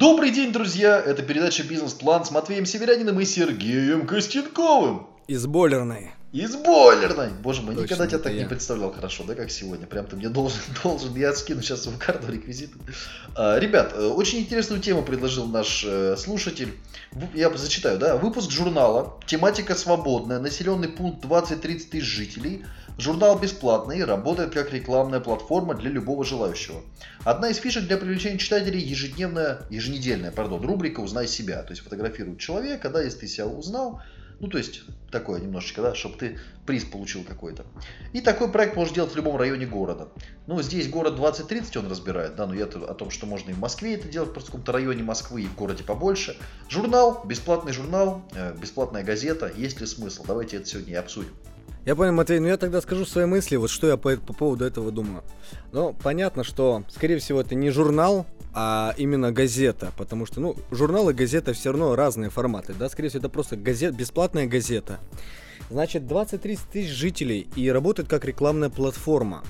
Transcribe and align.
Добрый 0.00 0.30
день, 0.30 0.50
друзья! 0.50 0.98
Это 0.98 1.22
передача 1.22 1.62
«Бизнес-план» 1.62 2.24
с 2.24 2.30
Матвеем 2.30 2.64
Северяниным 2.64 3.20
и 3.20 3.26
Сергеем 3.26 4.06
Костенковым. 4.06 5.06
Из 5.26 5.46
бойлерной. 5.46 6.12
Из 6.32 6.54
бойлерной! 6.54 7.30
Боже 7.42 7.60
мой, 7.60 7.74
Точно, 7.74 7.86
никогда 7.86 8.06
тебя 8.06 8.18
так 8.20 8.32
не 8.32 8.40
я. 8.40 8.46
представлял 8.46 8.92
хорошо, 8.92 9.24
да, 9.24 9.34
как 9.34 9.50
сегодня. 9.50 9.88
Прям 9.88 10.06
ты 10.06 10.14
мне 10.14 10.28
должен, 10.28 10.60
должен, 10.84 11.16
я 11.16 11.32
скину 11.32 11.60
сейчас 11.60 11.86
в 11.86 11.98
карту 11.98 12.30
реквизиты. 12.30 12.78
А, 13.34 13.58
ребят, 13.58 13.94
э, 13.96 14.06
очень 14.06 14.38
интересную 14.38 14.80
тему 14.80 15.02
предложил 15.02 15.46
наш 15.46 15.84
э, 15.84 16.16
слушатель. 16.16 16.72
Я 17.34 17.50
зачитаю, 17.56 17.98
да. 17.98 18.16
Выпуск 18.16 18.48
журнала, 18.52 19.18
тематика 19.26 19.74
свободная, 19.74 20.38
населенный 20.38 20.88
пункт 20.88 21.24
20-30 21.24 21.88
тысяч 21.90 22.04
жителей. 22.04 22.64
Журнал 22.96 23.36
бесплатный, 23.36 24.04
работает 24.04 24.54
как 24.54 24.72
рекламная 24.72 25.18
платформа 25.18 25.74
для 25.74 25.90
любого 25.90 26.24
желающего. 26.24 26.82
Одна 27.24 27.48
из 27.48 27.56
фишек 27.56 27.88
для 27.88 27.96
привлечения 27.96 28.38
читателей 28.38 28.78
ежедневная, 28.78 29.62
еженедельная, 29.68 30.30
пардон, 30.30 30.64
рубрика 30.64 31.00
«Узнай 31.00 31.26
себя». 31.26 31.62
То 31.64 31.70
есть 31.70 31.82
фотографируют 31.82 32.38
человека, 32.38 32.88
да, 32.88 33.02
если 33.02 33.20
ты 33.20 33.26
себя 33.26 33.46
узнал, 33.46 34.00
ну, 34.40 34.48
то 34.48 34.58
есть, 34.58 34.82
такое 35.10 35.40
немножечко, 35.40 35.82
да, 35.82 35.94
чтобы 35.94 36.16
ты 36.16 36.38
приз 36.66 36.84
получил 36.84 37.24
какой-то. 37.24 37.64
И 38.12 38.20
такой 38.20 38.50
проект 38.50 38.74
можно 38.74 38.94
делать 38.94 39.12
в 39.12 39.16
любом 39.16 39.36
районе 39.36 39.66
города. 39.66 40.08
Ну, 40.46 40.60
здесь 40.62 40.88
город 40.88 41.18
20-30 41.18 41.78
он 41.78 41.90
разбирает, 41.90 42.36
да, 42.36 42.46
но 42.46 42.54
я 42.54 42.64
о 42.64 42.94
том, 42.94 43.10
что 43.10 43.26
можно 43.26 43.50
и 43.50 43.52
в 43.52 43.58
Москве 43.58 43.94
это 43.94 44.08
делать, 44.08 44.32
просто 44.32 44.50
в 44.50 44.52
каком-то 44.52 44.72
районе 44.72 45.02
Москвы 45.02 45.42
и 45.42 45.46
в 45.46 45.54
городе 45.54 45.84
побольше. 45.84 46.36
Журнал, 46.68 47.22
бесплатный 47.24 47.72
журнал, 47.72 48.22
э, 48.34 48.56
бесплатная 48.58 49.04
газета, 49.04 49.52
есть 49.54 49.80
ли 49.80 49.86
смысл? 49.86 50.24
Давайте 50.26 50.56
это 50.56 50.66
сегодня 50.66 50.94
и 50.94 50.96
обсудим. 50.96 51.32
Я 51.84 51.96
понял, 51.96 52.12
Матвей, 52.12 52.40
ну 52.40 52.46
я 52.46 52.56
тогда 52.56 52.80
скажу 52.80 53.04
свои 53.06 53.24
мысли, 53.24 53.56
вот 53.56 53.70
что 53.70 53.86
я 53.86 53.96
по, 53.96 54.16
по 54.16 54.32
поводу 54.32 54.64
этого 54.64 54.92
думаю. 54.92 55.22
Ну, 55.72 55.94
понятно, 56.02 56.44
что, 56.44 56.84
скорее 56.88 57.18
всего, 57.18 57.40
это 57.40 57.54
не 57.54 57.70
журнал, 57.70 58.26
а 58.52 58.94
именно 58.96 59.32
газета, 59.32 59.92
потому 59.96 60.26
что, 60.26 60.40
ну, 60.40 60.56
журнал 60.70 61.10
и 61.10 61.14
газета 61.14 61.52
все 61.52 61.72
равно 61.72 61.94
разные 61.94 62.30
форматы, 62.30 62.74
да, 62.78 62.88
скорее 62.88 63.08
всего, 63.08 63.20
это 63.20 63.28
просто 63.28 63.56
газет, 63.56 63.96
бесплатная 63.96 64.46
газета. 64.46 65.00
Значит, 65.70 66.02
20-30 66.02 66.58
тысяч 66.72 66.90
жителей 66.90 67.46
и 67.54 67.70
работает 67.70 68.08
как 68.08 68.24
рекламная 68.24 68.70
платформа. 68.70 69.44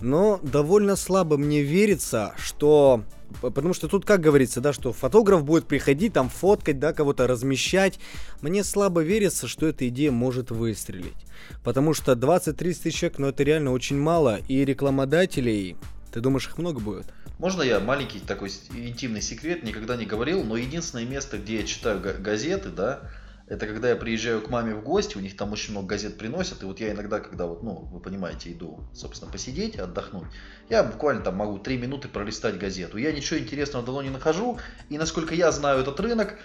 Но 0.00 0.40
довольно 0.42 0.96
слабо 0.96 1.36
мне 1.36 1.62
верится, 1.62 2.34
что... 2.38 3.04
Потому 3.42 3.74
что 3.74 3.86
тут, 3.86 4.06
как 4.06 4.20
говорится, 4.20 4.62
да, 4.62 4.72
что 4.72 4.94
фотограф 4.94 5.44
будет 5.44 5.66
приходить, 5.66 6.14
там, 6.14 6.30
фоткать, 6.30 6.78
да, 6.78 6.94
кого-то 6.94 7.26
размещать. 7.26 7.98
Мне 8.40 8.64
слабо 8.64 9.02
верится, 9.02 9.48
что 9.48 9.66
эта 9.66 9.86
идея 9.88 10.12
может 10.12 10.50
выстрелить. 10.50 11.26
Потому 11.62 11.92
что 11.92 12.12
20-30 12.12 12.54
тысяч 12.54 12.94
человек, 12.94 13.18
ну, 13.18 13.26
это 13.26 13.42
реально 13.42 13.72
очень 13.72 13.98
мало. 13.98 14.38
И 14.48 14.64
рекламодателей, 14.64 15.76
ты 16.10 16.20
думаешь, 16.20 16.46
их 16.46 16.56
много 16.56 16.80
будет? 16.80 17.12
Можно 17.38 17.62
я 17.62 17.80
маленький 17.80 18.18
такой 18.20 18.50
интимный 18.70 19.20
секрет, 19.20 19.62
никогда 19.62 19.96
не 19.96 20.06
говорил, 20.06 20.42
но 20.42 20.56
единственное 20.56 21.04
место, 21.04 21.36
где 21.36 21.60
я 21.60 21.66
читаю 21.66 22.00
га- 22.00 22.14
газеты, 22.14 22.70
да, 22.70 23.10
это 23.46 23.66
когда 23.66 23.90
я 23.90 23.96
приезжаю 23.96 24.40
к 24.40 24.48
маме 24.48 24.74
в 24.74 24.82
гости, 24.82 25.18
у 25.18 25.20
них 25.20 25.36
там 25.36 25.52
очень 25.52 25.72
много 25.72 25.86
газет 25.86 26.16
приносят, 26.16 26.62
и 26.62 26.66
вот 26.66 26.80
я 26.80 26.92
иногда, 26.92 27.20
когда 27.20 27.46
вот, 27.46 27.62
ну, 27.62 27.74
вы 27.74 28.00
понимаете, 28.00 28.52
иду, 28.52 28.80
собственно, 28.94 29.30
посидеть, 29.30 29.76
отдохнуть, 29.76 30.26
я 30.70 30.82
буквально 30.82 31.22
там 31.22 31.36
могу 31.36 31.58
3 31.58 31.76
минуты 31.76 32.08
пролистать 32.08 32.58
газету. 32.58 32.96
Я 32.96 33.12
ничего 33.12 33.38
интересного 33.38 33.84
давно 33.84 34.02
не 34.02 34.10
нахожу, 34.10 34.58
и 34.88 34.96
насколько 34.96 35.34
я 35.34 35.52
знаю 35.52 35.80
этот 35.80 36.00
рынок, 36.00 36.38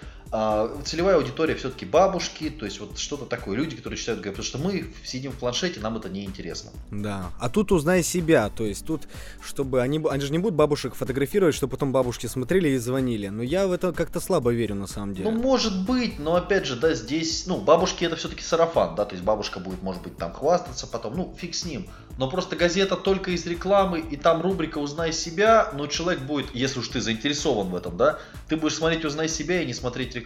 целевая 0.84 1.16
аудитория 1.16 1.54
все-таки 1.54 1.84
бабушки, 1.84 2.48
то 2.48 2.64
есть 2.64 2.80
вот 2.80 2.98
что-то 2.98 3.26
такое, 3.26 3.56
люди, 3.56 3.76
которые 3.76 3.98
читают 3.98 4.22
газеты, 4.22 4.42
потому 4.42 4.48
что 4.48 4.58
мы 4.58 4.92
сидим 5.04 5.32
в 5.32 5.36
планшете, 5.36 5.80
нам 5.80 5.98
это 5.98 6.08
не 6.08 6.24
интересно. 6.24 6.70
Да. 6.90 7.30
А 7.38 7.50
тут 7.50 7.70
узнай 7.70 8.02
себя. 8.02 8.48
То 8.48 8.64
есть 8.64 8.86
тут, 8.86 9.02
чтобы 9.42 9.82
они... 9.82 10.02
Они 10.10 10.22
же 10.22 10.32
не 10.32 10.38
будут 10.38 10.56
бабушек 10.56 10.94
фотографировать, 10.94 11.54
чтобы 11.54 11.72
потом 11.72 11.92
бабушки 11.92 12.26
смотрели 12.26 12.70
и 12.70 12.78
звонили. 12.78 13.28
Но 13.28 13.42
я 13.42 13.66
в 13.66 13.72
это 13.72 13.92
как-то 13.92 14.20
слабо 14.20 14.52
верю, 14.52 14.74
на 14.74 14.86
самом 14.86 15.14
деле. 15.14 15.30
Ну, 15.30 15.38
может 15.38 15.84
быть, 15.84 16.18
но 16.18 16.34
опять 16.34 16.64
же, 16.64 16.76
да, 16.76 16.94
здесь, 16.94 17.46
ну, 17.46 17.58
бабушки 17.58 18.04
это 18.04 18.16
все-таки 18.16 18.42
сарафан, 18.42 18.94
да, 18.94 19.04
то 19.04 19.14
есть 19.14 19.24
бабушка 19.24 19.60
будет, 19.60 19.82
может 19.82 20.02
быть, 20.02 20.16
там 20.16 20.32
хвастаться 20.32 20.86
потом, 20.86 21.16
ну, 21.16 21.34
фиг 21.38 21.54
с 21.54 21.66
ним. 21.66 21.86
Но 22.18 22.30
просто 22.30 22.56
газета 22.56 22.96
только 22.96 23.30
из 23.32 23.46
рекламы, 23.46 24.00
и 24.00 24.16
там 24.16 24.42
рубрика 24.42 24.78
«Узнай 24.78 25.12
себя», 25.12 25.70
но 25.74 25.86
человек 25.86 26.22
будет, 26.22 26.54
если 26.54 26.80
уж 26.80 26.88
ты 26.88 27.00
заинтересован 27.00 27.68
в 27.68 27.76
этом, 27.76 27.96
да, 27.96 28.18
ты 28.48 28.56
будешь 28.56 28.74
смотреть 28.74 29.04
«Узнай 29.04 29.28
себя» 29.28 29.62
и 29.62 29.66
не 29.66 29.74
смотреть 29.74 30.14
рекламу. 30.14 30.21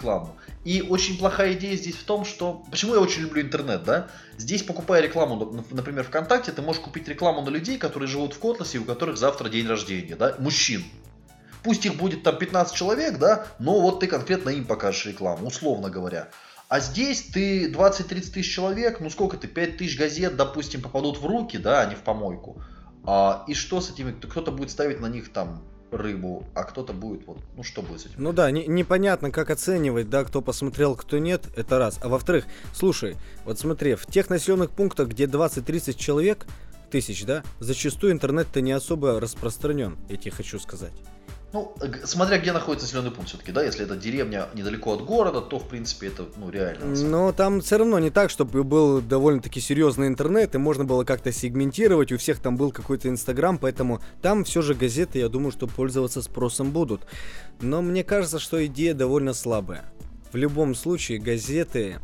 И 0.65 0.83
очень 0.83 1.19
плохая 1.19 1.53
идея 1.55 1.77
здесь 1.77 1.95
в 1.95 2.05
том, 2.05 2.25
что... 2.25 2.65
Почему 2.71 2.95
я 2.95 3.01
очень 3.01 3.23
люблю 3.23 3.43
интернет, 3.43 3.85
да? 3.85 4.09
Здесь, 4.37 4.63
покупая 4.63 5.03
рекламу, 5.03 5.37
нап- 5.37 5.75
например, 5.75 6.05
ВКонтакте, 6.05 6.53
ты 6.53 6.63
можешь 6.63 6.83
купить 6.83 7.09
рекламу 7.09 7.43
на 7.43 7.51
людей, 7.51 7.79
которые 7.79 8.09
живут 8.09 8.35
в 8.35 8.39
Котласе, 8.39 8.79
и 8.79 8.81
у 8.81 8.85
которых 8.85 9.17
завтра 9.17 9.49
день 9.49 9.67
рождения, 9.67 10.17
да, 10.17 10.35
мужчин. 10.39 10.85
Пусть 11.63 11.85
их 11.87 11.97
будет 11.97 12.23
там 12.23 12.39
15 12.39 12.75
человек, 12.75 13.19
да, 13.19 13.47
но 13.59 13.81
вот 13.81 14.01
ты 14.01 14.07
конкретно 14.07 14.51
им 14.51 14.65
покажешь 14.65 15.07
рекламу, 15.07 15.47
условно 15.47 15.91
говоря. 15.91 16.29
А 16.69 16.81
здесь 16.81 17.23
ты 17.23 17.71
20-30 17.71 18.31
тысяч 18.33 18.53
человек, 18.53 19.01
ну 19.01 19.09
сколько 19.11 19.37
ты, 19.37 19.47
5 19.47 19.77
тысяч 19.77 19.99
газет, 19.99 20.37
допустим, 20.37 20.83
попадут 20.83 21.19
в 21.19 21.27
руки, 21.27 21.59
да, 21.59 21.83
а 21.83 21.87
не 21.87 21.95
в 21.95 22.01
помойку. 22.01 22.61
А, 23.05 23.45
и 23.47 23.55
что 23.55 23.81
с 23.81 23.91
этими, 23.91 24.13
кто-то 24.13 24.51
будет 24.51 24.71
ставить 24.71 25.01
на 25.01 25.07
них 25.07 25.33
там 25.33 25.63
рыбу, 25.97 26.45
а 26.55 26.65
кто-то 26.65 26.93
будет 26.93 27.27
вот, 27.27 27.39
ну 27.57 27.63
что 27.63 27.83
будет 27.83 28.01
с 28.01 28.07
этим? 28.07 28.15
Ну 28.19 28.33
да, 28.33 28.51
не- 28.51 28.67
непонятно, 28.67 29.31
как 29.31 29.51
оценивать, 29.51 30.09
да, 30.11 30.25
кто 30.25 30.43
посмотрел, 30.43 30.95
кто 30.97 31.19
нет, 31.19 31.45
это 31.57 31.79
раз. 31.79 31.99
А 32.03 32.09
во-вторых, 32.09 32.45
слушай, 32.73 33.17
вот 33.45 33.59
смотри, 33.59 33.95
в 33.95 34.07
тех 34.07 34.31
населенных 34.31 34.71
пунктах, 34.71 35.09
где 35.09 35.25
20-30 35.25 35.95
человек, 35.95 36.47
тысяч, 36.91 37.25
да, 37.25 37.43
зачастую 37.59 38.13
интернет-то 38.13 38.61
не 38.61 38.73
особо 38.73 39.21
распространен, 39.21 39.97
я 40.09 40.17
тебе 40.17 40.31
хочу 40.31 40.59
сказать. 40.59 40.93
Ну, 41.53 41.75
г- 41.81 42.07
смотря 42.07 42.39
где 42.39 42.53
находится 42.53 42.87
населенный 42.87 43.11
пункт 43.13 43.29
все-таки, 43.29 43.53
да, 43.53 43.63
если 43.63 43.85
это 43.85 43.97
деревня 43.97 44.49
недалеко 44.55 44.95
от 44.95 45.05
города, 45.05 45.41
то 45.41 45.59
в 45.59 45.69
принципе 45.69 46.09
это, 46.09 46.27
ну, 46.37 46.51
реально. 46.51 46.87
Но 46.87 47.33
там 47.33 47.61
все 47.61 47.79
равно 47.79 47.99
не 47.99 48.11
так, 48.11 48.31
чтобы 48.31 48.65
был 48.65 49.01
довольно-таки 49.01 49.61
серьезный 49.61 50.09
интернет, 50.09 50.55
и 50.55 50.59
можно 50.59 50.85
было 50.85 51.05
как-то 51.05 51.33
сегментировать, 51.33 52.13
у 52.13 52.19
всех 52.19 52.41
там 52.41 52.57
был 52.57 52.73
какой-то 52.73 53.09
инстаграм, 53.09 53.59
поэтому 53.59 54.01
там 54.23 54.45
все 54.45 54.61
же 54.61 54.75
газеты, 54.75 55.21
я 55.21 55.29
думаю, 55.29 55.53
что 55.53 55.67
пользоваться 55.67 56.21
спросом 56.21 56.73
будут. 56.73 57.03
Но 57.61 57.81
мне 57.81 58.05
кажется, 58.05 58.39
что 58.39 58.65
идея 58.67 58.95
довольно 58.95 59.33
слабая. 59.33 59.85
В 60.33 60.37
любом 60.37 60.75
случае, 60.75 61.19
газеты... 61.19 62.01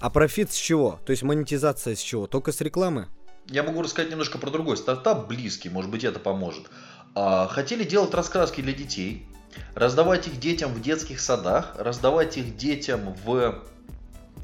А 0.00 0.10
профит 0.10 0.50
с 0.50 0.56
чего? 0.56 0.98
То 1.06 1.12
есть 1.12 1.22
монетизация 1.22 1.94
с 1.94 2.00
чего? 2.00 2.26
Только 2.26 2.50
с 2.50 2.60
рекламы? 2.60 3.06
Я 3.48 3.62
могу 3.62 3.82
рассказать 3.82 4.10
немножко 4.10 4.38
про 4.38 4.50
другой 4.50 4.76
стартап, 4.76 5.28
близкий, 5.28 5.68
может 5.68 5.90
быть 5.90 6.04
это 6.04 6.20
поможет. 6.20 6.70
А, 7.14 7.48
хотели 7.48 7.84
делать 7.84 8.14
раскраски 8.14 8.60
для 8.60 8.72
детей, 8.72 9.26
раздавать 9.74 10.28
их 10.28 10.38
детям 10.38 10.72
в 10.72 10.80
детских 10.80 11.20
садах, 11.20 11.74
раздавать 11.76 12.38
их 12.38 12.56
детям 12.56 13.14
в, 13.24 13.62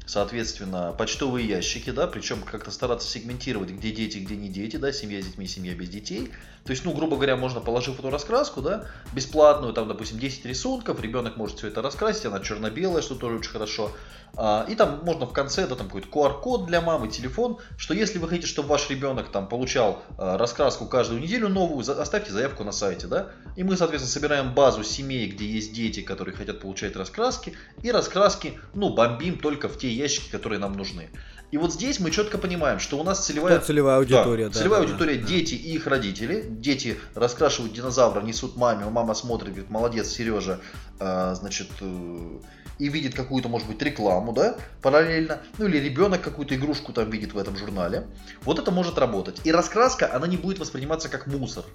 соответственно, 0.09 0.91
почтовые 0.97 1.47
ящики, 1.47 1.91
да, 1.91 2.07
причем 2.07 2.41
как-то 2.41 2.71
стараться 2.71 3.07
сегментировать, 3.07 3.69
где 3.69 3.91
дети, 3.91 4.17
где 4.17 4.35
не 4.35 4.49
дети, 4.49 4.77
да, 4.77 4.91
семья 4.91 5.21
с 5.21 5.25
детьми, 5.25 5.45
семья 5.45 5.75
без 5.75 5.89
детей. 5.89 6.31
То 6.65 6.71
есть, 6.71 6.83
ну, 6.83 6.93
грубо 6.93 7.15
говоря, 7.15 7.35
можно, 7.35 7.61
положив 7.61 7.99
эту 7.99 8.09
раскраску, 8.09 8.61
да, 8.61 8.85
бесплатную, 9.13 9.71
там, 9.71 9.87
допустим, 9.87 10.17
10 10.17 10.45
рисунков, 10.45 10.99
ребенок 11.01 11.37
может 11.37 11.59
все 11.59 11.67
это 11.67 11.83
раскрасить, 11.83 12.25
она 12.25 12.39
черно-белая, 12.39 13.03
что 13.03 13.13
тоже 13.13 13.35
очень 13.35 13.51
хорошо. 13.51 13.91
А, 14.35 14.65
И 14.69 14.75
там 14.75 15.01
можно 15.03 15.25
в 15.25 15.33
конце, 15.33 15.67
да, 15.67 15.75
там 15.75 15.87
какой-то 15.87 16.07
QR-код 16.09 16.65
для 16.65 16.81
мамы, 16.81 17.07
телефон, 17.07 17.57
что 17.77 17.93
если 17.93 18.19
вы 18.19 18.27
хотите, 18.27 18.47
чтобы 18.47 18.69
ваш 18.69 18.89
ребенок 18.89 19.31
там 19.31 19.47
получал 19.47 20.03
а, 20.17 20.37
раскраску 20.37 20.85
каждую 20.85 21.21
неделю 21.21 21.49
новую, 21.49 21.79
оставьте 21.79 22.31
заявку 22.31 22.63
на 22.63 22.71
сайте, 22.71 23.07
да, 23.07 23.29
и 23.55 23.63
мы, 23.63 23.75
соответственно, 23.77 24.11
собираем 24.11 24.53
базу 24.53 24.83
семей, 24.83 25.27
где 25.29 25.45
есть 25.45 25.73
дети, 25.73 26.01
которые 26.01 26.35
хотят 26.35 26.59
получать 26.61 26.95
раскраски, 26.95 27.55
и 27.81 27.91
раскраски, 27.91 28.59
ну, 28.73 28.93
бомбим 28.93 29.39
только 29.39 29.67
в 29.67 29.77
те 29.77 29.89
ящики, 29.99 30.29
которые 30.29 30.59
нам 30.59 30.73
нужны. 30.73 31.09
И 31.51 31.57
вот 31.57 31.73
здесь 31.73 31.99
мы 31.99 32.11
четко 32.11 32.37
понимаем, 32.37 32.79
что 32.79 32.99
у 32.99 33.03
нас 33.03 33.25
целевая... 33.25 33.57
Кто 33.57 33.67
целевая 33.67 33.97
аудитория, 33.97 34.45
Да, 34.45 34.53
да, 34.53 34.59
целевая 34.59 34.81
да, 34.81 34.87
аудитория 34.87 35.17
да. 35.17 35.27
дети 35.27 35.55
и 35.55 35.75
их 35.75 35.87
родители. 35.87 36.45
Дети 36.47 36.99
раскрашивают 37.15 37.73
динозавра, 37.73 38.21
несут 38.21 38.55
маме, 38.55 38.85
мама 38.85 39.15
смотрит, 39.15 39.49
говорит, 39.49 39.69
молодец, 39.71 40.09
Сережа, 40.09 40.59
а, 40.99 41.33
значит, 41.33 41.69
э, 41.81 42.39
и 42.77 42.87
видит 42.87 43.15
какую-то, 43.15 43.49
может 43.49 43.67
быть, 43.67 43.81
рекламу, 43.81 44.31
да, 44.31 44.57
параллельно, 44.81 45.41
ну 45.57 45.65
или 45.65 45.77
ребенок 45.77 46.21
какую-то 46.21 46.55
игрушку 46.55 46.93
там 46.93 47.09
видит 47.09 47.33
в 47.33 47.37
этом 47.37 47.57
журнале. 47.57 48.05
Вот 48.43 48.59
это 48.59 48.71
может 48.71 48.97
работать. 48.97 49.41
И 49.43 49.51
раскраска, 49.51 50.13
она 50.13 50.27
не 50.27 50.37
будет 50.37 50.59
восприниматься 50.59 51.09
как 51.09 51.27
мусор. 51.27 51.65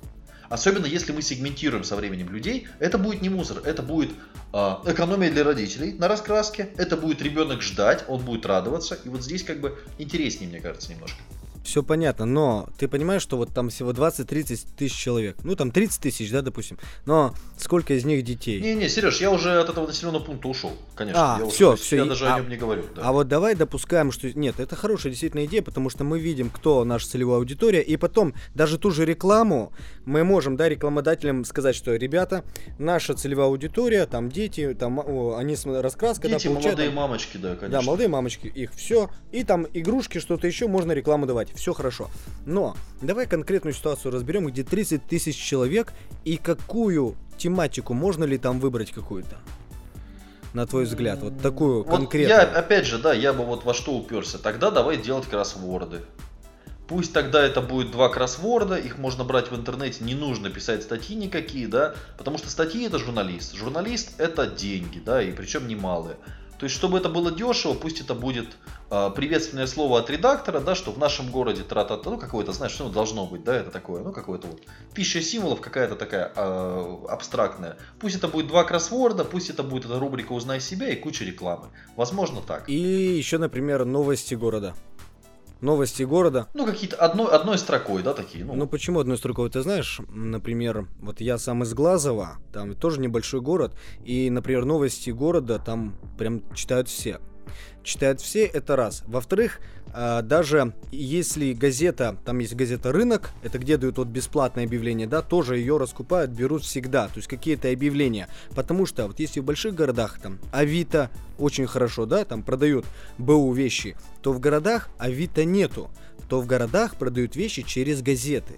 Особенно 0.48 0.86
если 0.86 1.12
мы 1.12 1.22
сегментируем 1.22 1.84
со 1.84 1.96
временем 1.96 2.30
людей, 2.30 2.68
это 2.78 2.98
будет 2.98 3.22
не 3.22 3.28
мусор, 3.28 3.62
это 3.64 3.82
будет 3.82 4.10
а, 4.52 4.82
экономия 4.86 5.30
для 5.30 5.44
родителей 5.44 5.94
на 5.94 6.08
раскраске, 6.08 6.70
это 6.76 6.96
будет 6.96 7.22
ребенок 7.22 7.62
ждать, 7.62 8.04
он 8.08 8.22
будет 8.22 8.46
радоваться, 8.46 8.98
и 9.04 9.08
вот 9.08 9.22
здесь 9.22 9.42
как 9.42 9.60
бы 9.60 9.78
интереснее, 9.98 10.48
мне 10.48 10.60
кажется, 10.60 10.92
немножко. 10.92 11.18
Все 11.64 11.82
понятно, 11.82 12.26
но 12.26 12.68
ты 12.78 12.86
понимаешь, 12.88 13.22
что 13.22 13.36
вот 13.38 13.52
там 13.52 13.70
всего 13.70 13.90
20-30 13.92 14.66
тысяч 14.76 14.94
человек. 14.96 15.36
Ну, 15.42 15.56
там 15.56 15.70
30 15.70 16.00
тысяч, 16.02 16.30
да, 16.30 16.42
допустим. 16.42 16.78
Но 17.06 17.34
сколько 17.58 17.94
из 17.94 18.04
них 18.04 18.22
детей? 18.22 18.60
Не-не, 18.60 18.88
Сереж, 18.88 19.20
я 19.20 19.30
уже 19.30 19.58
от 19.58 19.70
этого 19.70 19.86
населенного 19.86 20.22
пункта 20.22 20.48
ушел, 20.48 20.72
конечно. 20.94 21.36
А, 21.36 21.38
я 21.40 21.46
всё, 21.48 21.72
уже, 21.72 21.82
всё, 21.82 21.96
Я 21.96 22.04
и- 22.04 22.08
даже 22.08 22.26
а- 22.28 22.34
о 22.34 22.40
нем 22.40 22.50
не 22.50 22.56
говорю. 22.56 22.84
да. 22.94 23.02
А 23.04 23.12
вот 23.12 23.28
давай 23.28 23.54
допускаем, 23.54 24.12
что... 24.12 24.30
Нет, 24.38 24.60
это 24.60 24.76
хорошая 24.76 25.10
действительно 25.10 25.44
идея, 25.46 25.62
потому 25.62 25.88
что 25.90 26.04
мы 26.04 26.18
видим, 26.20 26.50
кто 26.50 26.84
наша 26.84 27.08
целевая 27.08 27.38
аудитория, 27.38 27.80
и 27.82 27.96
потом 27.96 28.34
даже 28.54 28.78
ту 28.78 28.90
же 28.90 29.04
рекламу 29.06 29.72
мы 30.04 30.22
можем, 30.22 30.56
да, 30.56 30.68
рекламодателям 30.68 31.44
сказать, 31.46 31.74
что, 31.74 31.94
ребята, 31.96 32.44
наша 32.78 33.14
целевая 33.14 33.46
аудитория, 33.48 34.04
там 34.06 34.28
дети, 34.30 34.76
там 34.78 34.98
о, 34.98 35.36
они 35.38 35.56
с 35.56 35.64
раскраской, 35.64 36.30
Дети, 36.30 36.42
да, 36.44 36.48
получают... 36.50 36.64
молодые 36.78 36.88
там- 36.88 36.96
мамочки, 36.96 37.36
да, 37.38 37.48
конечно. 37.56 37.68
Да, 37.70 37.82
молодые 37.82 38.08
мамочки, 38.08 38.46
их 38.48 38.72
все. 38.74 39.08
И 39.32 39.44
там 39.44 39.66
игрушки, 39.72 40.18
что-то 40.18 40.46
еще, 40.46 40.68
можно 40.68 40.92
рекламу 40.92 41.24
давать. 41.26 41.53
Все 41.54 41.72
хорошо. 41.72 42.10
Но 42.46 42.76
давай 43.00 43.26
конкретную 43.26 43.74
ситуацию 43.74 44.12
разберем, 44.12 44.46
где 44.46 44.64
30 44.64 45.06
тысяч 45.06 45.36
человек 45.36 45.92
и 46.24 46.36
какую 46.36 47.16
тематику, 47.38 47.94
можно 47.94 48.24
ли 48.24 48.38
там 48.38 48.60
выбрать 48.60 48.90
какую-то? 48.90 49.36
На 50.52 50.66
твой 50.66 50.84
взгляд, 50.84 51.20
вот 51.20 51.40
такую 51.40 51.82
Вот 51.82 51.96
конкретную. 51.96 52.28
Я, 52.28 52.42
опять 52.42 52.86
же, 52.86 52.98
да, 52.98 53.12
я 53.12 53.32
бы 53.32 53.44
вот 53.44 53.64
во 53.64 53.74
что 53.74 53.92
уперся. 53.96 54.38
Тогда 54.38 54.70
давай 54.70 54.96
делать 54.96 55.26
кроссворды. 55.26 56.02
Пусть 56.86 57.12
тогда 57.12 57.42
это 57.42 57.60
будет 57.62 57.90
два 57.90 58.08
кроссворда, 58.08 58.76
их 58.76 58.98
можно 58.98 59.24
брать 59.24 59.50
в 59.50 59.56
интернете, 59.56 60.04
не 60.04 60.14
нужно 60.14 60.50
писать 60.50 60.82
статьи 60.82 61.16
никакие, 61.16 61.66
да, 61.66 61.94
потому 62.18 62.36
что 62.36 62.50
статьи 62.50 62.86
это 62.86 62.98
журналист. 62.98 63.54
Журналист 63.54 64.12
это 64.18 64.46
деньги, 64.46 64.98
да, 64.98 65.22
и 65.22 65.32
причем 65.32 65.66
немалые. 65.66 66.16
То 66.64 66.66
есть, 66.66 66.76
чтобы 66.76 66.96
это 66.96 67.10
было 67.10 67.30
дешево, 67.30 67.74
пусть 67.74 68.00
это 68.00 68.14
будет 68.14 68.56
а, 68.88 69.10
приветственное 69.10 69.66
слово 69.66 69.98
от 69.98 70.08
редактора, 70.08 70.60
да, 70.60 70.74
что 70.74 70.92
в 70.92 70.98
нашем 70.98 71.30
городе 71.30 71.62
тра-та-та, 71.62 72.08
ну 72.08 72.16
какое-то, 72.16 72.52
знаешь, 72.52 72.72
что 72.72 72.88
должно 72.88 73.26
быть, 73.26 73.44
да, 73.44 73.54
это 73.54 73.70
такое, 73.70 74.02
ну 74.02 74.12
какое-то 74.12 74.46
вот 74.46 74.62
тысяча 74.94 75.20
символов 75.20 75.60
какая-то 75.60 75.94
такая 75.94 76.32
а, 76.34 77.04
абстрактная. 77.10 77.76
Пусть 78.00 78.16
это 78.16 78.28
будет 78.28 78.46
два 78.46 78.64
кроссворда, 78.64 79.26
пусть 79.26 79.50
это 79.50 79.62
будет 79.62 79.84
эта 79.84 79.98
рубрика 79.98 80.32
«Узнай 80.32 80.58
себя» 80.58 80.88
и 80.88 80.96
куча 80.96 81.26
рекламы. 81.26 81.68
Возможно 81.96 82.40
так. 82.40 82.66
И 82.66 82.72
еще, 82.72 83.36
например, 83.36 83.84
новости 83.84 84.34
города. 84.34 84.74
Новости 85.64 86.02
города. 86.02 86.46
Ну, 86.52 86.66
какие-то 86.66 86.96
одной, 86.96 87.30
одной 87.30 87.56
строкой, 87.56 88.02
да, 88.02 88.12
такие. 88.12 88.44
Ну, 88.44 88.54
Ну 88.54 88.66
почему 88.66 89.00
одной 89.00 89.16
строкой? 89.16 89.48
Ты 89.48 89.62
знаешь, 89.62 89.98
например, 90.12 90.86
вот 91.00 91.22
я 91.22 91.38
сам 91.38 91.62
из 91.62 91.72
Глазова, 91.72 92.36
там 92.52 92.74
тоже 92.74 93.00
небольшой 93.00 93.40
город, 93.40 93.74
и, 94.04 94.28
например, 94.28 94.66
новости 94.66 95.08
города 95.08 95.58
там 95.58 95.96
прям 96.18 96.42
читают 96.54 96.88
все. 96.88 97.18
Читают 97.82 98.20
все, 98.20 98.44
это 98.44 98.76
раз. 98.76 99.02
Во-вторых, 99.06 99.60
а, 99.92 100.22
даже 100.22 100.72
если 100.90 101.52
газета, 101.52 102.16
там 102.24 102.40
есть 102.40 102.54
газета 102.56 102.90
«Рынок», 102.90 103.30
это 103.42 103.58
где 103.58 103.76
дают 103.76 103.98
вот 103.98 104.08
бесплатное 104.08 104.64
объявление, 104.64 105.06
да, 105.06 105.22
тоже 105.22 105.56
ее 105.56 105.76
раскупают, 105.76 106.32
берут 106.32 106.64
всегда, 106.64 107.06
то 107.06 107.16
есть 107.16 107.28
какие-то 107.28 107.70
объявления. 107.70 108.28
Потому 108.56 108.86
что 108.86 109.06
вот 109.06 109.20
если 109.20 109.38
в 109.38 109.44
больших 109.44 109.74
городах 109.74 110.18
там 110.20 110.40
Авито 110.52 111.10
очень 111.38 111.66
хорошо, 111.66 112.06
да, 112.06 112.24
там 112.24 112.42
продают 112.42 112.86
БУ 113.18 113.52
вещи, 113.52 113.96
то 114.20 114.32
в 114.32 114.40
городах 114.40 114.88
Авито 114.98 115.44
нету, 115.44 115.90
то 116.28 116.40
в 116.40 116.46
городах 116.46 116.96
продают 116.96 117.36
вещи 117.36 117.62
через 117.62 118.02
газеты. 118.02 118.54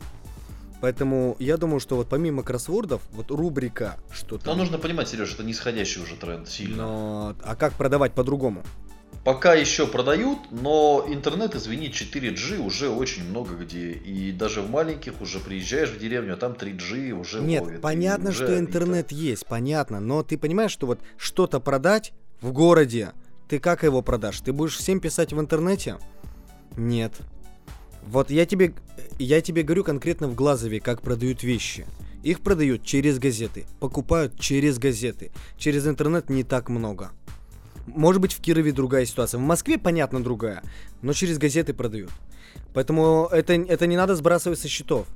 Поэтому 0.87 1.35
я 1.41 1.57
думаю, 1.57 1.81
что 1.81 1.97
вот 1.97 2.09
помимо 2.09 2.45
кроссвордов, 2.45 3.03
вот 3.11 3.33
рубрика, 3.33 3.97
что 4.13 4.39
Но 4.45 4.55
нужно 4.55 4.79
понимать, 4.79 5.09
Сереж, 5.09 5.35
это 5.35 5.43
нисходящий 5.43 6.01
уже 6.01 6.15
тренд 6.15 6.49
сильно. 6.49 6.77
Но- 6.77 7.37
А 7.43 7.57
как 7.57 7.73
продавать 7.73 8.13
по-другому? 8.13 8.63
Пока 9.25 9.55
еще 9.55 9.89
продают, 9.89 10.39
но 10.53 11.05
интернет, 11.09 11.57
извини, 11.57 11.89
4G 11.89 12.65
уже 12.65 12.89
очень 12.89 13.29
много 13.29 13.57
где. 13.57 13.91
И 13.95 14.31
даже 14.31 14.63
в 14.63 14.71
маленьких 14.71 15.21
уже 15.21 15.41
приезжаешь 15.41 15.91
в 15.91 15.99
деревню, 15.99 16.35
а 16.35 16.37
там 16.37 16.53
3G 16.53 17.11
уже 17.11 17.41
Нет, 17.41 17.65
ловит. 17.65 17.81
Понятно, 17.81 18.31
уже 18.31 18.45
что 18.47 18.57
интернет 18.57 19.11
есть, 19.11 19.45
понятно. 19.45 19.99
Но 19.99 20.23
ты 20.23 20.39
понимаешь, 20.39 20.71
что 20.71 20.87
вот 20.87 21.01
что-то 21.17 21.59
продать 21.59 22.13
в 22.41 22.53
городе, 22.53 23.11
ты 23.49 23.59
как 23.59 23.83
его 23.83 24.03
продашь? 24.03 24.41
Ты 24.41 24.53
будешь 24.53 24.77
всем 24.77 25.01
писать 25.01 25.33
в 25.33 25.41
интернете? 25.41 25.97
Нет. 26.77 27.13
Вот 28.07 28.31
я 28.31 28.47
тебе, 28.47 28.73
я 29.19 29.41
тебе 29.41 29.63
говорю 29.63 29.85
конкретно 29.85 30.29
в 30.29 30.35
Глазове, 30.35 30.81
как 30.81 31.03
продают 31.03 31.43
вещи. 31.43 31.87
Их 32.23 32.41
продают 32.41 32.83
через 32.85 33.19
газеты, 33.19 33.67
покупают 33.81 34.39
через 34.39 34.79
газеты. 34.79 35.33
Через 35.57 35.87
интернет 35.87 36.31
не 36.31 36.45
так 36.45 36.69
много. 36.69 37.11
Может 37.87 38.21
быть, 38.21 38.33
в 38.33 38.41
Кирове 38.41 38.73
другая 38.73 39.07
ситуация. 39.07 39.39
В 39.39 39.43
Москве, 39.43 39.79
понятно, 39.79 40.23
другая. 40.23 40.63
Но 41.03 41.13
через 41.13 41.39
газеты 41.39 41.73
продают. 41.73 42.11
Поэтому 42.75 43.29
это, 43.31 43.53
это 43.53 43.87
не 43.87 43.97
надо 43.97 44.17
сбрасывать 44.17 44.59
со 44.59 44.69
счетов. 44.69 45.07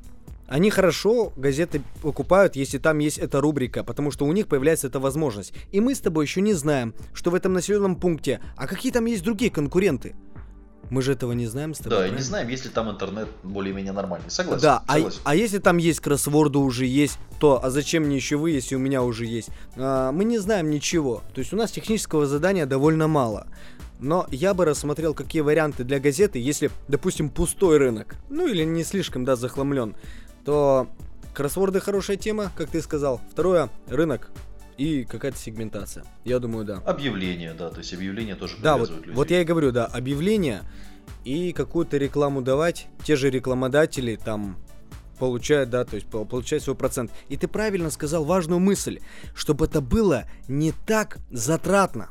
Они 0.46 0.68
хорошо 0.68 1.32
газеты 1.36 1.80
покупают, 2.02 2.56
если 2.56 2.78
там 2.78 2.98
есть 2.98 3.18
эта 3.18 3.40
рубрика, 3.40 3.84
потому 3.84 4.10
что 4.10 4.24
у 4.24 4.32
них 4.32 4.48
появляется 4.48 4.88
эта 4.88 4.98
возможность. 4.98 5.52
И 5.70 5.80
мы 5.80 5.94
с 5.94 6.00
тобой 6.00 6.24
еще 6.24 6.40
не 6.40 6.54
знаем, 6.54 6.92
что 7.12 7.30
в 7.30 7.36
этом 7.36 7.52
населенном 7.52 7.94
пункте, 7.94 8.40
а 8.56 8.66
какие 8.66 8.90
там 8.90 9.04
есть 9.06 9.22
другие 9.22 9.50
конкуренты. 9.52 10.16
Мы 10.88 11.02
же 11.02 11.12
этого 11.12 11.32
не 11.32 11.46
знаем 11.46 11.74
с 11.74 11.78
тобой. 11.78 11.90
Да, 11.90 11.96
и 11.96 11.98
не 11.98 12.08
правильно? 12.08 12.26
знаем, 12.26 12.48
есть 12.48 12.64
ли 12.64 12.70
там 12.70 12.90
интернет 12.90 13.28
более-менее 13.42 13.92
нормальный. 13.92 14.30
Согласен. 14.30 14.62
Да, 14.62 14.82
а, 14.86 14.94
согласен. 14.94 15.20
а 15.24 15.34
если 15.36 15.58
там 15.58 15.76
есть 15.76 16.00
кроссворды 16.00 16.58
уже 16.58 16.86
есть, 16.86 17.18
то 17.38 17.62
а 17.62 17.70
зачем 17.70 18.04
мне 18.04 18.16
еще 18.16 18.36
вы, 18.36 18.50
если 18.50 18.74
у 18.74 18.78
меня 18.78 19.02
уже 19.02 19.26
есть? 19.26 19.50
А, 19.76 20.10
мы 20.10 20.24
не 20.24 20.38
знаем 20.38 20.70
ничего. 20.70 21.22
То 21.34 21.40
есть 21.40 21.52
у 21.52 21.56
нас 21.56 21.70
технического 21.70 22.26
задания 22.26 22.66
довольно 22.66 23.06
мало. 23.06 23.46
Но 24.00 24.26
я 24.30 24.54
бы 24.54 24.64
рассмотрел, 24.64 25.14
какие 25.14 25.42
варианты 25.42 25.84
для 25.84 26.00
газеты, 26.00 26.38
если, 26.38 26.70
допустим, 26.88 27.28
пустой 27.28 27.76
рынок, 27.76 28.16
ну 28.30 28.46
или 28.46 28.64
не 28.64 28.82
слишком, 28.82 29.26
да, 29.26 29.36
захламлен, 29.36 29.94
то 30.44 30.88
кроссворды 31.34 31.80
хорошая 31.80 32.16
тема, 32.16 32.50
как 32.56 32.70
ты 32.70 32.80
сказал. 32.80 33.20
Второе, 33.30 33.68
рынок 33.86 34.30
и 34.80 35.04
какая-то 35.04 35.36
сегментация. 35.36 36.06
Я 36.24 36.38
думаю, 36.38 36.64
да. 36.64 36.76
Объявления, 36.86 37.52
да, 37.52 37.68
то 37.68 37.78
есть 37.78 37.92
объявления 37.92 38.34
тоже 38.34 38.56
Да, 38.62 38.78
вот, 38.78 38.88
людей. 38.88 39.12
вот 39.12 39.30
я 39.30 39.42
и 39.42 39.44
говорю, 39.44 39.72
да, 39.72 39.84
объявление 39.84 40.62
и 41.22 41.52
какую-то 41.52 41.98
рекламу 41.98 42.40
давать, 42.40 42.86
те 43.04 43.14
же 43.14 43.28
рекламодатели 43.28 44.16
там 44.16 44.56
получают, 45.18 45.68
да, 45.68 45.84
то 45.84 45.96
есть 45.96 46.06
по- 46.06 46.24
получают 46.24 46.64
свой 46.64 46.76
процент. 46.76 47.10
И 47.28 47.36
ты 47.36 47.46
правильно 47.46 47.90
сказал 47.90 48.24
важную 48.24 48.58
мысль, 48.58 49.00
чтобы 49.34 49.66
это 49.66 49.82
было 49.82 50.24
не 50.48 50.72
так 50.72 51.18
затратно. 51.30 52.08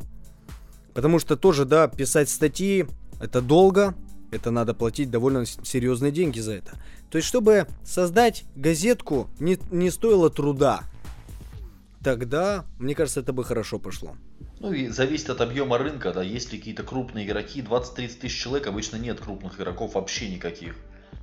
Потому 0.94 1.18
что 1.18 1.36
тоже, 1.38 1.66
да, 1.66 1.88
писать 1.88 2.30
статьи, 2.30 2.86
это 3.20 3.42
долго, 3.42 3.96
это 4.30 4.52
надо 4.52 4.76
платить 4.76 5.10
довольно 5.10 5.44
серьезные 5.48 6.12
деньги 6.12 6.40
за 6.40 6.52
это. 6.54 6.74
То 7.10 7.18
есть, 7.18 7.28
чтобы 7.28 7.66
создать 7.84 8.44
газетку, 8.56 9.28
не, 9.40 9.58
не 9.72 9.90
стоило 9.90 10.30
труда. 10.30 10.84
Тогда, 12.04 12.66
мне 12.78 12.96
кажется, 12.96 13.20
это 13.20 13.34
бы 13.34 13.44
хорошо 13.44 13.78
пошло. 13.78 14.16
Ну 14.60 14.74
и 14.74 14.88
зависит 14.88 15.30
от 15.30 15.42
объема 15.42 15.78
рынка, 15.78 16.12
да, 16.14 16.24
есть 16.24 16.52
ли 16.52 16.60
какие-то 16.60 16.84
крупные 16.84 17.26
игроки, 17.26 17.62
20-30 17.62 18.20
тысяч 18.20 18.42
человек, 18.42 18.68
обычно 18.68 18.98
нет 18.98 19.20
крупных 19.20 19.60
игроков 19.60 19.96
вообще 19.96 20.30
никаких. 20.30 20.76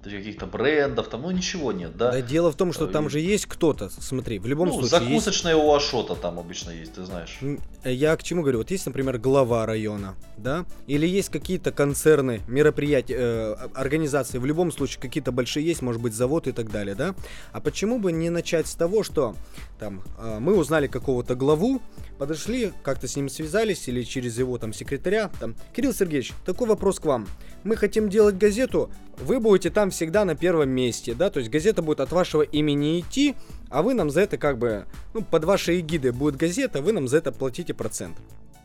То 0.02 0.10
есть 0.10 0.24
каких-то 0.24 0.46
брендов, 0.46 1.08
там, 1.08 1.22
ну 1.22 1.30
ничего 1.30 1.72
нет, 1.72 1.96
да. 1.96 2.12
Да, 2.12 2.20
дело 2.20 2.52
в 2.52 2.56
том, 2.56 2.72
что 2.72 2.86
Э, 2.86 2.88
там 2.88 3.10
же 3.10 3.20
есть 3.20 3.46
кто-то. 3.46 3.90
Смотри, 3.90 4.38
в 4.38 4.46
любом 4.46 4.68
ну, 4.68 4.74
случае 4.74 5.00
есть... 5.00 5.24
закусочная 5.24 5.56
у 5.56 5.74
Ашота 5.74 6.14
там 6.14 6.38
обычно 6.38 6.70
есть, 6.70 6.94
ты 6.94 7.04
знаешь. 7.04 7.38
Э, 7.82 7.92
Я 7.92 8.16
к 8.16 8.22
чему 8.22 8.42
говорю? 8.42 8.58
Вот 8.58 8.70
есть, 8.70 8.86
например, 8.86 9.18
глава 9.18 9.66
района, 9.66 10.14
да? 10.36 10.64
Или 10.86 11.06
есть 11.06 11.30
какие-то 11.30 11.72
концерны, 11.72 12.40
мероприятия, 12.46 13.16
э, 13.18 13.54
организации. 13.74 14.38
В 14.38 14.46
любом 14.46 14.72
случае 14.72 15.00
какие-то 15.00 15.32
большие 15.32 15.66
есть, 15.66 15.82
может 15.82 16.00
быть, 16.00 16.14
завод 16.14 16.46
и 16.46 16.52
так 16.52 16.70
далее, 16.70 16.94
да? 16.94 17.14
А 17.52 17.60
почему 17.60 17.98
бы 17.98 18.12
не 18.12 18.30
начать 18.30 18.66
с 18.66 18.74
того, 18.74 19.02
что 19.02 19.34
там 19.78 20.02
э, 20.18 20.38
мы 20.38 20.54
узнали 20.56 20.86
какого-то 20.86 21.34
главу, 21.34 21.80
подошли, 22.18 22.72
как-то 22.82 23.08
с 23.08 23.16
ним 23.16 23.28
связались 23.28 23.88
или 23.88 24.02
через 24.02 24.38
его 24.38 24.58
там 24.58 24.72
секретаря, 24.72 25.30
там, 25.40 25.54
Кирилл 25.74 25.92
Сергеевич, 25.92 26.32
такой 26.44 26.68
вопрос 26.68 27.00
к 27.00 27.04
вам. 27.06 27.26
Мы 27.64 27.76
хотим 27.76 28.08
делать 28.08 28.38
газету, 28.38 28.90
вы 29.18 29.40
будете 29.40 29.70
там 29.76 29.90
всегда 29.90 30.24
на 30.24 30.34
первом 30.34 30.70
месте, 30.70 31.12
да, 31.12 31.28
то 31.28 31.38
есть 31.38 31.50
газета 31.50 31.82
будет 31.82 32.00
от 32.00 32.10
вашего 32.10 32.40
имени 32.40 33.00
идти, 33.00 33.36
а 33.68 33.82
вы 33.82 33.92
нам 33.92 34.08
за 34.08 34.22
это 34.22 34.38
как 34.38 34.56
бы, 34.56 34.86
ну, 35.12 35.20
под 35.20 35.44
вашей 35.44 35.80
эгидой 35.80 36.12
будет 36.12 36.36
газета, 36.36 36.80
вы 36.80 36.94
нам 36.94 37.08
за 37.08 37.18
это 37.18 37.30
платите 37.30 37.74
процент. 37.74 38.16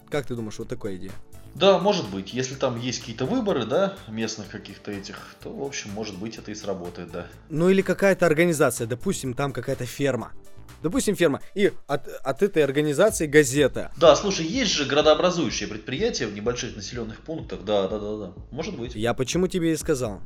Как 0.09 0.25
ты 0.25 0.35
думаешь, 0.35 0.57
вот 0.57 0.69
такая 0.69 0.95
идея? 0.95 1.11
Да, 1.53 1.79
может 1.79 2.09
быть, 2.09 2.33
если 2.33 2.55
там 2.55 2.79
есть 2.79 3.01
какие-то 3.01 3.25
выборы, 3.25 3.65
да, 3.65 3.97
местных 4.07 4.47
каких-то 4.47 4.89
этих, 4.93 5.35
то, 5.43 5.49
в 5.49 5.61
общем, 5.61 5.89
может 5.89 6.17
быть, 6.17 6.37
это 6.37 6.49
и 6.51 6.55
сработает, 6.55 7.11
да. 7.11 7.27
Ну 7.49 7.67
или 7.67 7.81
какая-то 7.81 8.25
организация, 8.25 8.87
допустим, 8.87 9.33
там 9.33 9.51
какая-то 9.51 9.85
ферма. 9.85 10.31
Допустим, 10.81 11.17
ферма. 11.17 11.41
И 11.55 11.73
от, 11.87 12.07
от 12.07 12.41
этой 12.41 12.63
организации 12.63 13.27
газета. 13.27 13.91
Да, 13.97 14.15
слушай, 14.15 14.45
есть 14.45 14.71
же 14.71 14.85
градообразующие 14.85 15.67
предприятия 15.67 16.25
в 16.25 16.33
небольших 16.33 16.77
населенных 16.77 17.19
пунктах, 17.19 17.65
да, 17.65 17.89
да, 17.89 17.99
да, 17.99 18.17
да. 18.17 18.33
Может 18.51 18.77
быть. 18.77 18.95
Я 18.95 19.13
почему 19.13 19.47
тебе 19.47 19.73
и 19.73 19.75
сказал. 19.75 20.21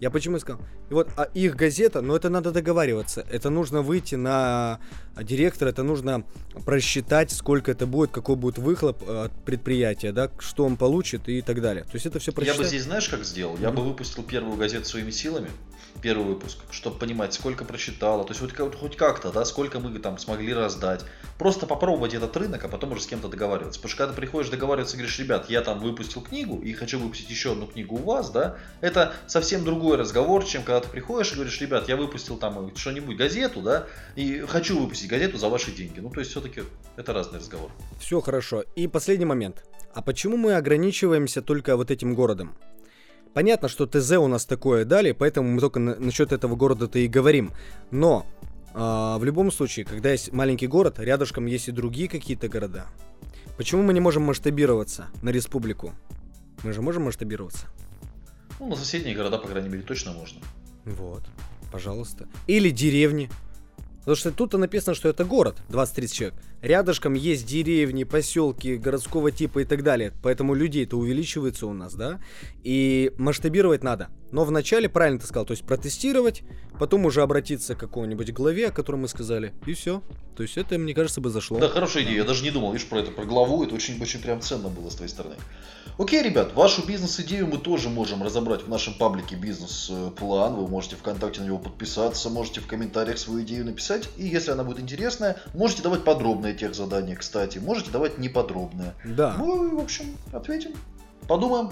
Я 0.00 0.10
почему 0.10 0.38
сказал? 0.38 0.60
И 0.90 0.94
вот 0.94 1.08
а 1.16 1.24
их 1.34 1.56
газета, 1.56 2.00
но 2.02 2.14
это 2.14 2.30
надо 2.30 2.52
договариваться. 2.52 3.26
Это 3.30 3.50
нужно 3.50 3.82
выйти 3.82 4.14
на 4.14 4.78
директора, 5.20 5.70
это 5.70 5.82
нужно 5.82 6.24
просчитать, 6.64 7.32
сколько 7.32 7.72
это 7.72 7.86
будет, 7.86 8.10
какой 8.10 8.36
будет 8.36 8.58
выхлоп 8.58 9.02
э, 9.06 9.24
от 9.24 9.44
предприятия, 9.44 10.12
да, 10.12 10.30
что 10.38 10.64
он 10.64 10.76
получит 10.76 11.28
и 11.28 11.42
так 11.42 11.60
далее. 11.60 11.84
То 11.84 11.94
есть 11.94 12.06
это 12.06 12.20
все 12.20 12.32
просчитать. 12.32 12.58
Я 12.58 12.62
бы 12.62 12.68
здесь, 12.68 12.82
знаешь, 12.84 13.08
как 13.08 13.24
сделал? 13.24 13.56
Я 13.58 13.72
бы 13.72 13.82
выпустил 13.82 14.22
первую 14.22 14.56
газету 14.56 14.84
своими 14.86 15.10
силами, 15.10 15.48
первый 16.00 16.26
выпуск, 16.26 16.58
чтобы 16.70 16.98
понимать, 16.98 17.34
сколько 17.34 17.64
прочитала, 17.64 18.24
то 18.24 18.32
есть 18.32 18.40
вот 18.40 18.74
хоть 18.74 18.96
как-то, 18.96 19.30
да, 19.32 19.44
сколько 19.44 19.80
мы 19.80 19.98
там 19.98 20.18
смогли 20.18 20.52
раздать. 20.54 21.04
Просто 21.38 21.66
попробовать 21.66 22.14
этот 22.14 22.36
рынок, 22.36 22.64
а 22.64 22.68
потом 22.68 22.92
уже 22.92 23.02
с 23.02 23.06
кем-то 23.06 23.28
договариваться. 23.28 23.78
Потому 23.80 23.90
что 23.90 23.98
когда 23.98 24.12
ты 24.12 24.20
приходишь 24.20 24.50
договариваться 24.50 24.96
и 24.96 24.98
говоришь, 24.98 25.18
ребят, 25.18 25.48
я 25.48 25.62
там 25.62 25.80
выпустил 25.80 26.20
книгу 26.20 26.60
и 26.60 26.72
хочу 26.72 26.98
выпустить 26.98 27.30
еще 27.30 27.52
одну 27.52 27.66
книгу 27.66 27.96
у 27.96 28.02
вас, 28.02 28.30
да, 28.30 28.56
это 28.80 29.12
совсем 29.26 29.64
другой 29.64 29.96
разговор, 29.96 30.44
чем 30.44 30.62
когда 30.62 30.80
ты 30.80 30.88
приходишь 30.88 31.32
и 31.32 31.34
говоришь, 31.34 31.60
ребят, 31.60 31.88
я 31.88 31.96
выпустил 31.96 32.36
там 32.36 32.74
что-нибудь, 32.76 33.16
газету, 33.16 33.60
да, 33.60 33.86
и 34.16 34.40
хочу 34.40 34.78
выпустить 34.78 35.08
газету 35.08 35.38
за 35.38 35.48
ваши 35.48 35.70
деньги. 35.70 36.00
Ну, 36.00 36.10
то 36.10 36.20
есть 36.20 36.30
все-таки 36.30 36.62
это 36.96 37.12
разный 37.12 37.38
разговор. 37.38 37.70
Все 38.00 38.20
хорошо. 38.20 38.64
И 38.76 38.86
последний 38.88 39.26
момент. 39.26 39.64
А 39.94 40.02
почему 40.02 40.36
мы 40.36 40.54
ограничиваемся 40.54 41.42
только 41.42 41.76
вот 41.76 41.90
этим 41.90 42.14
городом? 42.14 42.56
Понятно, 43.38 43.68
что 43.68 43.86
ТЗ 43.86 44.14
у 44.14 44.26
нас 44.26 44.46
такое 44.46 44.84
дали, 44.84 45.12
поэтому 45.12 45.48
мы 45.48 45.60
только 45.60 45.78
на, 45.78 45.94
насчет 45.94 46.32
этого 46.32 46.56
города-то 46.56 46.98
и 46.98 47.06
говорим. 47.06 47.52
Но 47.92 48.26
э, 48.74 48.76
в 48.76 49.20
любом 49.22 49.52
случае, 49.52 49.86
когда 49.86 50.10
есть 50.10 50.32
маленький 50.32 50.66
город, 50.66 50.98
рядышком 50.98 51.46
есть 51.46 51.68
и 51.68 51.70
другие 51.70 52.08
какие-то 52.08 52.48
города. 52.48 52.86
Почему 53.56 53.84
мы 53.84 53.94
не 53.94 54.00
можем 54.00 54.24
масштабироваться 54.24 55.06
на 55.22 55.28
республику? 55.28 55.92
Мы 56.64 56.72
же 56.72 56.82
можем 56.82 57.04
масштабироваться. 57.04 57.68
Ну, 58.58 58.70
на 58.70 58.74
соседние 58.74 59.14
города, 59.14 59.38
по 59.38 59.46
крайней 59.46 59.68
мере, 59.68 59.84
точно 59.84 60.14
можно. 60.14 60.40
Вот, 60.84 61.22
пожалуйста. 61.70 62.26
Или 62.48 62.70
деревни. 62.70 63.30
Потому 64.08 64.16
что 64.16 64.32
тут 64.32 64.54
написано, 64.54 64.94
что 64.94 65.10
это 65.10 65.26
город, 65.26 65.58
20-30 65.68 66.06
человек. 66.14 66.34
Рядышком 66.62 67.12
есть 67.12 67.46
деревни, 67.46 68.04
поселки 68.04 68.78
городского 68.78 69.30
типа 69.30 69.58
и 69.58 69.64
так 69.66 69.82
далее. 69.82 70.14
Поэтому 70.22 70.54
людей-то 70.54 70.96
увеличивается 70.96 71.66
у 71.66 71.74
нас, 71.74 71.92
да? 71.92 72.18
И 72.64 73.12
масштабировать 73.18 73.84
надо. 73.84 74.08
Но 74.30 74.44
вначале, 74.44 74.88
правильно 74.88 75.18
ты 75.18 75.26
сказал, 75.26 75.46
то 75.46 75.52
есть 75.52 75.64
протестировать, 75.64 76.42
потом 76.78 77.06
уже 77.06 77.22
обратиться 77.22 77.74
к 77.74 77.78
какому-нибудь 77.78 78.32
главе, 78.32 78.68
о 78.68 78.72
котором 78.72 79.00
мы 79.00 79.08
сказали, 79.08 79.54
и 79.66 79.74
все. 79.74 80.02
То 80.36 80.42
есть 80.42 80.56
это, 80.56 80.78
мне 80.78 80.94
кажется, 80.94 81.20
бы 81.20 81.30
зашло. 81.30 81.58
Да, 81.58 81.68
хорошая 81.68 82.04
идея. 82.04 82.18
Я 82.18 82.24
даже 82.24 82.44
не 82.44 82.50
думал, 82.50 82.72
видишь, 82.72 82.86
про 82.86 83.00
это, 83.00 83.10
про 83.10 83.24
главу. 83.24 83.64
Это 83.64 83.74
очень-очень 83.74 84.20
прям 84.20 84.40
ценно 84.40 84.68
было 84.68 84.88
с 84.90 84.94
твоей 84.94 85.10
стороны. 85.10 85.34
Окей, 85.98 86.22
ребят, 86.22 86.54
вашу 86.54 86.86
бизнес-идею 86.86 87.48
мы 87.48 87.58
тоже 87.58 87.88
можем 87.88 88.22
разобрать 88.22 88.62
в 88.62 88.68
нашем 88.68 88.94
паблике 88.94 89.34
«Бизнес-план». 89.34 90.54
Вы 90.54 90.68
можете 90.68 90.94
ВКонтакте 90.94 91.40
на 91.40 91.46
него 91.46 91.58
подписаться, 91.58 92.30
можете 92.30 92.60
в 92.60 92.68
комментариях 92.68 93.18
свою 93.18 93.42
идею 93.42 93.64
написать. 93.64 94.08
И 94.16 94.28
если 94.28 94.52
она 94.52 94.62
будет 94.62 94.78
интересная, 94.78 95.38
можете 95.54 95.82
давать 95.82 96.04
подробные 96.04 96.54
тех 96.54 96.76
задания, 96.76 97.16
кстати. 97.16 97.58
Можете 97.58 97.90
давать 97.90 98.18
неподробные. 98.18 98.94
Да. 99.04 99.34
Ну, 99.38 99.76
в 99.76 99.82
общем, 99.82 100.16
ответим. 100.32 100.72
Подумаем. 101.26 101.70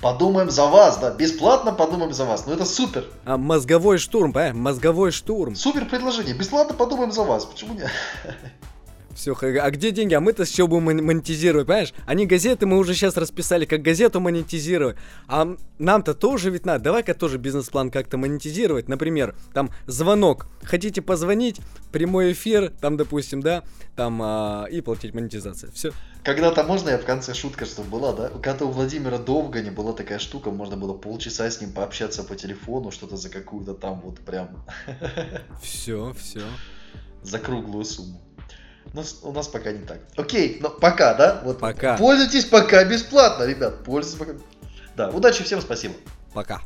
Подумаем 0.00 0.50
за 0.50 0.66
вас, 0.66 0.96
да, 0.98 1.10
бесплатно 1.10 1.72
подумаем 1.72 2.12
за 2.12 2.24
вас. 2.24 2.46
Ну 2.46 2.52
это 2.52 2.64
супер. 2.64 3.04
А 3.24 3.36
мозговой 3.36 3.98
штурм, 3.98 4.32
понимаешь? 4.32 4.54
Мозговой 4.54 5.10
штурм. 5.10 5.54
Супер 5.54 5.84
предложение. 5.84 6.34
Бесплатно 6.34 6.74
подумаем 6.74 7.12
за 7.12 7.22
вас. 7.22 7.44
Почему 7.44 7.74
нет? 7.74 7.90
Все, 9.14 9.34
а 9.34 9.70
где 9.70 9.90
деньги? 9.90 10.14
А 10.14 10.20
мы-то 10.20 10.44
с 10.44 10.48
чего 10.48 10.68
будем 10.68 11.04
монетизировать, 11.04 11.66
понимаешь? 11.66 11.92
Они 12.06 12.26
газеты 12.26 12.66
мы 12.66 12.78
уже 12.78 12.94
сейчас 12.94 13.16
расписали, 13.16 13.64
как 13.64 13.82
газету 13.82 14.20
монетизировать. 14.20 14.96
А 15.26 15.56
нам-то 15.78 16.14
тоже 16.14 16.50
ведь 16.50 16.64
надо. 16.64 16.84
Давай-ка 16.84 17.14
тоже 17.14 17.38
бизнес-план 17.38 17.90
как-то 17.90 18.16
монетизировать. 18.16 18.88
Например, 18.88 19.34
там 19.52 19.70
звонок. 19.86 20.46
Хотите 20.62 21.02
позвонить? 21.02 21.60
Прямой 21.92 22.32
эфир, 22.32 22.72
там, 22.80 22.96
допустим, 22.96 23.40
да? 23.42 23.64
Там 23.96 24.20
а, 24.22 24.66
и 24.70 24.80
платить 24.80 25.12
монетизация. 25.12 25.70
Все. 25.72 25.92
Когда-то 26.22 26.62
можно 26.64 26.90
я 26.90 26.98
в 26.98 27.04
конце 27.04 27.34
шутка, 27.34 27.64
чтобы 27.64 27.88
была, 27.88 28.12
да? 28.12 28.28
Когда 28.42 28.66
у 28.66 28.70
Владимира 28.70 29.18
Довгани 29.18 29.70
была 29.70 29.92
такая 29.92 30.18
штука, 30.18 30.50
можно 30.50 30.76
было 30.76 30.92
полчаса 30.92 31.50
с 31.50 31.60
ним 31.60 31.72
пообщаться 31.72 32.22
по 32.22 32.36
телефону, 32.36 32.90
что-то 32.90 33.16
за 33.16 33.28
какую-то 33.28 33.74
там 33.74 34.00
вот 34.02 34.20
прям... 34.20 34.64
Все, 35.62 36.14
все. 36.18 36.42
За 37.22 37.38
круглую 37.38 37.84
сумму. 37.84 38.20
Но 38.92 39.04
у 39.22 39.32
нас 39.32 39.48
пока 39.48 39.72
не 39.72 39.84
так. 39.84 39.98
Окей, 40.16 40.58
но 40.60 40.70
пока, 40.70 41.14
да? 41.14 41.40
Вот 41.44 41.60
пока. 41.60 41.96
Пользуйтесь 41.96 42.44
пока 42.44 42.84
бесплатно, 42.84 43.44
ребят. 43.44 43.84
Пользуйтесь 43.84 44.18
пока. 44.18 44.32
Да, 44.96 45.10
удачи 45.10 45.44
всем, 45.44 45.60
спасибо. 45.60 45.94
Пока. 46.34 46.60